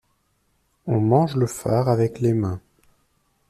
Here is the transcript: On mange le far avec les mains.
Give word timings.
On 0.87 0.99
mange 0.99 1.35
le 1.35 1.45
far 1.45 1.87
avec 1.87 2.21
les 2.21 2.33
mains. 2.33 2.59